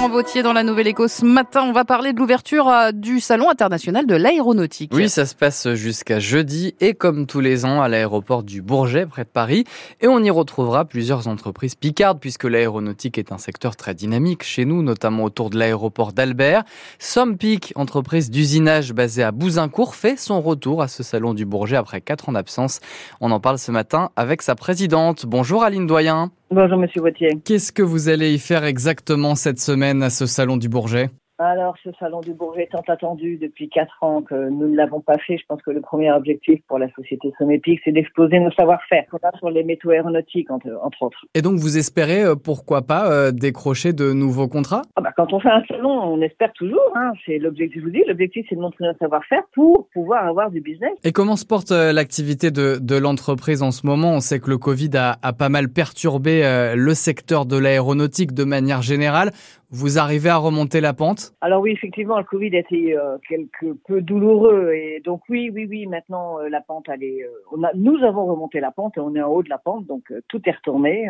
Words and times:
Bertrand 0.00 0.14
Vautier 0.14 0.42
dans 0.42 0.54
la 0.54 0.62
Nouvelle 0.62 0.86
Éco. 0.86 1.08
Ce 1.08 1.26
matin, 1.26 1.62
on 1.62 1.72
va 1.72 1.84
parler 1.84 2.14
de 2.14 2.18
l'ouverture 2.18 2.68
euh, 2.68 2.90
du 2.90 3.20
Salon 3.20 3.50
international 3.50 4.06
de 4.06 4.14
l'aéronautique. 4.14 4.92
Oui, 4.94 5.10
ça 5.10 5.26
se 5.26 5.34
passe 5.34 5.74
jusqu'à 5.74 6.18
jeudi 6.18 6.74
et 6.80 6.94
comme 6.94 7.26
tous 7.26 7.40
les 7.40 7.66
ans 7.66 7.82
à 7.82 7.88
l'aéroport 7.88 8.42
du 8.42 8.62
Bourget 8.62 9.04
près 9.04 9.24
de 9.24 9.28
Paris. 9.28 9.64
Et 10.00 10.08
on 10.08 10.24
y 10.24 10.30
retrouvera 10.30 10.86
plusieurs 10.86 11.28
entreprises 11.28 11.74
picardes 11.74 12.18
puisque 12.18 12.44
l'aéronautique 12.44 13.18
est 13.18 13.30
un 13.30 13.36
secteur 13.36 13.76
très 13.76 13.92
dynamique 13.92 14.42
chez 14.42 14.64
nous, 14.64 14.82
notamment 14.82 15.24
autour 15.24 15.50
de 15.50 15.58
l'aéroport 15.58 16.14
d'Albert. 16.14 16.64
Sompic, 16.98 17.74
entreprise 17.76 18.30
d'usinage 18.30 18.94
basée 18.94 19.22
à 19.22 19.32
Bouzincourt, 19.32 19.94
fait 19.94 20.16
son 20.16 20.40
retour 20.40 20.80
à 20.80 20.88
ce 20.88 21.02
Salon 21.02 21.34
du 21.34 21.44
Bourget 21.44 21.76
après 21.76 22.00
quatre 22.00 22.30
ans 22.30 22.32
d'absence. 22.32 22.80
On 23.20 23.30
en 23.32 23.40
parle 23.40 23.58
ce 23.58 23.70
matin 23.70 24.12
avec 24.16 24.40
sa 24.40 24.54
présidente. 24.54 25.26
Bonjour 25.26 25.62
Aline 25.62 25.86
Doyen. 25.86 26.30
Bonjour 26.52 26.78
Monsieur 26.78 27.00
Vautier. 27.00 27.40
Qu'est-ce 27.44 27.70
que 27.70 27.82
vous 27.82 28.08
allez 28.08 28.34
y 28.34 28.38
faire 28.40 28.64
exactement 28.64 29.36
cette 29.36 29.60
semaine 29.60 30.02
à 30.02 30.10
ce 30.10 30.26
salon 30.26 30.56
du 30.56 30.68
Bourget? 30.68 31.10
Alors, 31.46 31.74
ce 31.82 31.90
salon 31.98 32.20
du 32.20 32.34
Bourget 32.34 32.68
tant 32.70 32.82
attendu 32.86 33.38
depuis 33.38 33.68
quatre 33.68 34.02
ans 34.02 34.20
que 34.20 34.50
nous 34.50 34.68
ne 34.68 34.76
l'avons 34.76 35.00
pas 35.00 35.16
fait. 35.26 35.38
Je 35.38 35.44
pense 35.48 35.62
que 35.62 35.70
le 35.70 35.80
premier 35.80 36.12
objectif 36.12 36.60
pour 36.68 36.78
la 36.78 36.90
société 36.92 37.32
Somépic, 37.38 37.80
c'est 37.84 37.92
d'exposer 37.92 38.38
nos 38.40 38.50
savoir-faire 38.52 39.04
qu'on 39.10 39.16
a 39.26 39.36
sur 39.38 39.48
les 39.48 39.64
métaux 39.64 39.90
aéronautiques, 39.90 40.50
entre, 40.50 40.68
autres. 41.00 41.24
Et 41.34 41.40
donc, 41.40 41.58
vous 41.58 41.78
espérez, 41.78 42.24
euh, 42.24 42.34
pourquoi 42.34 42.82
pas, 42.82 43.10
euh, 43.10 43.30
décrocher 43.30 43.92
de 43.92 44.12
nouveaux 44.12 44.48
contrats? 44.48 44.82
Ah 44.96 45.00
bah, 45.00 45.12
Quand 45.16 45.32
on 45.32 45.40
fait 45.40 45.50
un 45.50 45.64
salon, 45.66 45.90
on 45.90 46.20
espère 46.20 46.52
toujours. 46.52 46.92
Hein. 46.94 47.12
C'est 47.24 47.38
l'objectif, 47.38 47.80
je 47.80 47.86
vous 47.86 47.92
dis, 47.92 48.04
l'objectif, 48.06 48.44
c'est 48.48 48.56
de 48.56 48.60
montrer 48.60 48.84
notre 48.84 48.98
savoir-faire 48.98 49.42
pour 49.54 49.88
pouvoir 49.94 50.26
avoir 50.26 50.50
du 50.50 50.60
business. 50.60 50.92
Et 51.04 51.12
comment 51.12 51.36
se 51.36 51.46
porte 51.46 51.70
euh, 51.72 51.92
l'activité 51.92 52.50
de, 52.50 52.78
de 52.80 52.96
l'entreprise 52.96 53.62
en 53.62 53.70
ce 53.70 53.86
moment? 53.86 54.12
On 54.12 54.20
sait 54.20 54.40
que 54.40 54.50
le 54.50 54.58
Covid 54.58 54.90
a, 54.94 55.16
a 55.22 55.32
pas 55.32 55.48
mal 55.48 55.68
perturbé 55.70 56.42
le 56.74 56.94
secteur 56.94 57.46
de 57.46 57.56
l'aéronautique 57.56 58.34
de 58.34 58.44
manière 58.44 58.82
générale. 58.82 59.30
Vous 59.72 59.98
arrivez 59.98 60.30
à 60.30 60.36
remonter 60.36 60.80
la 60.80 60.92
pente? 60.92 61.32
Alors 61.40 61.62
oui, 61.62 61.70
effectivement, 61.70 62.18
le 62.18 62.24
Covid 62.24 62.56
a 62.56 62.58
été 62.58 62.96
euh, 62.96 63.18
quelque 63.28 63.76
peu 63.86 64.02
douloureux 64.02 64.72
et 64.72 65.00
donc 65.04 65.22
oui, 65.28 65.48
oui, 65.54 65.66
oui. 65.70 65.86
Maintenant, 65.86 66.40
euh, 66.40 66.48
la 66.48 66.60
pente, 66.60 66.88
elle 66.88 67.04
est. 67.04 67.22
Euh, 67.22 67.30
on 67.52 67.62
a, 67.62 67.70
nous 67.74 68.02
avons 68.02 68.26
remonté 68.26 68.58
la 68.58 68.72
pente 68.72 68.96
et 68.96 69.00
on 69.00 69.14
est 69.14 69.22
en 69.22 69.30
haut 69.30 69.44
de 69.44 69.48
la 69.48 69.58
pente, 69.58 69.86
donc 69.86 70.12
tout 70.26 70.42
est 70.44 70.50
retourné. 70.50 71.08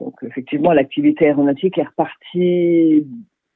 Donc 0.00 0.14
effectivement, 0.22 0.72
l'activité 0.72 1.26
aéronautique 1.26 1.76
est 1.76 1.88
repartie 1.88 3.06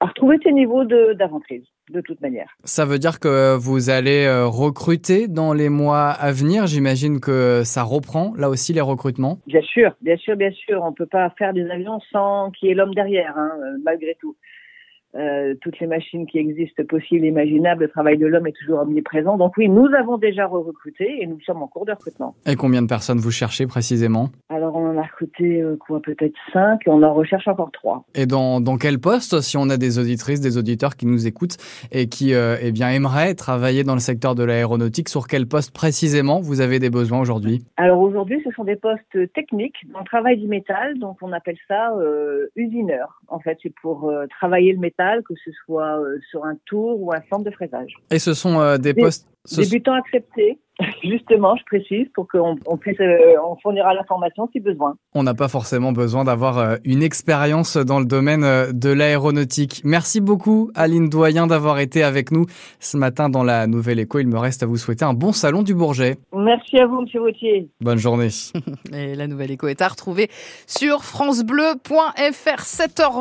à 0.03 0.07
retrouver 0.07 0.37
ses 0.43 0.53
niveaux 0.53 0.85
d'avant-crise, 0.85 1.65
de, 1.91 2.01
toute 2.01 2.21
manière. 2.21 2.49
Ça 2.65 2.85
veut 2.85 2.99
dire 2.99 3.21
que 3.21 3.57
vous 3.57 3.89
allez 3.89 4.25
euh, 4.25 4.47
recruter 4.47 5.29
dans 5.29 5.53
les 5.53 5.69
mois 5.69 6.09
à 6.09 6.33
venir. 6.33 6.67
J'imagine 6.67 7.21
que 7.21 7.63
ça 7.65 7.85
reprend, 7.85 8.35
là 8.37 8.49
aussi, 8.49 8.73
les 8.73 8.81
recrutements. 8.81 9.39
Bien 9.47 9.63
sûr, 9.63 9.95
bien 10.01 10.17
sûr, 10.17 10.37
bien 10.37 10.51
sûr. 10.51 10.83
On 10.83 10.91
ne 10.91 10.95
peut 10.95 11.07
pas 11.07 11.31
faire 11.39 11.53
des 11.53 11.71
avions 11.71 12.01
sans 12.11 12.51
qu'il 12.51 12.69
y 12.69 12.73
ait 12.73 12.75
l'homme 12.75 12.95
derrière, 12.95 13.33
hein, 13.37 13.53
euh, 13.61 13.79
malgré 13.85 14.17
tout. 14.21 14.37
Euh, 15.15 15.55
toutes 15.61 15.79
les 15.79 15.87
machines 15.87 16.27
qui 16.27 16.39
existent 16.39 16.83
possibles, 16.89 17.27
imaginables, 17.27 17.83
le 17.83 17.89
travail 17.91 18.17
de 18.17 18.27
l'homme 18.27 18.47
est 18.47 18.57
toujours 18.59 18.81
omniprésent. 18.81 19.37
Donc 19.37 19.57
oui, 19.59 19.69
nous 19.69 19.87
avons 19.99 20.17
déjà 20.17 20.47
recruté 20.47 21.23
et 21.23 21.27
nous 21.27 21.39
sommes 21.41 21.63
en 21.63 21.67
cours 21.67 21.85
de 21.85 21.93
recrutement. 21.93 22.35
Et 22.47 22.57
combien 22.57 22.81
de 22.81 22.87
personnes 22.87 23.19
vous 23.19 23.31
cherchez 23.31 23.67
précisément? 23.67 24.31
Alors 24.49 24.75
on 24.75 24.89
en 24.89 24.97
a 24.97 25.03
recruté 25.03 25.61
euh, 25.61 25.77
quoi 25.77 26.01
peut-être 26.01 26.35
cinq 26.53 26.87
et 26.87 26.91
on 26.91 27.03
en 27.03 27.13
recherche 27.13 27.47
encore 27.47 27.71
trois. 27.73 28.05
Et 28.15 28.25
dans, 28.25 28.61
dans 28.61 28.79
quel 28.79 28.99
poste, 28.99 29.41
si 29.43 29.59
on 29.59 29.69
a 29.69 29.77
des 29.77 29.99
auditrices, 29.99 30.41
des 30.41 30.57
auditeurs 30.57 30.97
qui 30.97 31.05
nous 31.05 31.27
écoutent 31.27 31.59
et 31.91 32.09
qui 32.09 32.33
euh, 32.33 32.57
eh 32.63 32.73
bien 32.73 32.89
aimeraient 32.89 33.35
travailler 33.35 33.85
dans 33.85 33.95
le 33.95 34.01
secteur 34.01 34.35
de 34.35 34.45
l'aéronautique, 34.45 35.11
sur 35.11 35.27
quel 35.27 35.47
poste 35.47 35.75
précisément 35.75 36.41
vous 36.41 36.63
avez 36.63 36.79
des 36.79 36.91
besoins 36.91 37.21
aujourd'hui? 37.21 37.63
Alors 37.77 38.01
aujourd'hui, 38.01 38.41
ce 38.45 38.51
sont 38.53 38.65
des 38.65 38.77
postes 38.77 39.33
techniques 39.35 39.77
dans 39.93 40.01
le 40.01 40.07
travail 40.07 40.39
du 40.39 40.49
métal, 40.49 40.99
donc 40.99 41.19
on 41.21 41.33
appelle 41.33 41.59
ça 41.69 41.93
usineur. 42.57 43.21
En 43.29 43.41
fait, 43.41 43.59
c'est 43.63 43.75
pour 43.83 44.13
travailler 44.39 44.73
le 44.73 44.79
métal 44.79 45.02
que 45.25 45.35
ce 45.45 45.51
soit 45.65 45.99
euh, 45.99 46.19
sur 46.31 46.45
un 46.45 46.57
tour 46.67 47.01
ou 47.01 47.13
un 47.13 47.21
centre 47.31 47.45
de 47.45 47.51
fraisage. 47.51 47.95
Et 48.11 48.19
ce 48.19 48.35
sont 48.35 48.61
euh, 48.61 48.79
des 48.79 48.95
postes... 48.95 49.29
Débutants 49.57 49.95
acceptés, 49.95 50.61
justement, 51.03 51.57
je 51.57 51.65
précise, 51.65 52.07
pour 52.15 52.29
qu'on 52.29 52.55
on 52.65 52.77
puisse, 52.77 53.01
euh, 53.01 53.35
on 53.45 53.57
fournira 53.57 53.93
l'information 53.93 54.49
si 54.53 54.61
besoin. 54.61 54.95
On 55.17 55.25
n'a 55.25 55.35
pas 55.35 55.49
forcément 55.49 55.91
besoin 55.91 56.23
d'avoir 56.23 56.77
une 56.85 57.03
expérience 57.03 57.77
dans 57.77 57.99
le 57.99 58.05
domaine 58.07 58.71
de 58.71 58.89
l'aéronautique. 58.91 59.83
Merci 59.83 60.21
beaucoup, 60.21 60.71
Aline 60.77 61.09
Doyen, 61.09 61.49
d'avoir 61.49 61.81
été 61.81 62.05
avec 62.05 62.31
nous 62.31 62.47
ce 62.79 62.97
matin 62.97 63.31
dans 63.31 63.43
la 63.43 63.67
Nouvelle 63.67 63.99
Écho. 63.99 64.21
Il 64.21 64.29
me 64.29 64.39
reste 64.39 64.63
à 64.63 64.67
vous 64.67 64.77
souhaiter 64.77 65.05
un 65.05 65.15
bon 65.15 65.33
salon 65.33 65.65
du 65.65 65.75
Bourget. 65.75 66.19
Merci 66.33 66.79
à 66.79 66.87
vous, 66.87 67.01
Monsieur 67.01 67.19
Vautier. 67.19 67.69
Bonne 67.81 67.99
journée. 67.99 68.29
Et 68.95 69.17
la 69.17 69.27
Nouvelle 69.27 69.51
Écho 69.51 69.67
est 69.67 69.83
à 69.83 69.89
retrouver 69.89 70.29
sur 70.69 71.03
francebleu.fr 71.03 72.63
7h20. 72.63 73.13